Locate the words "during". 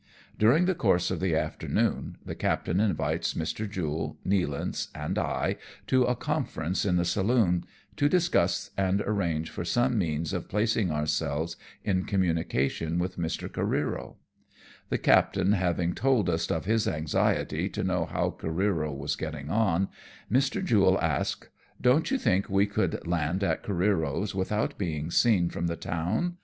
0.39-0.65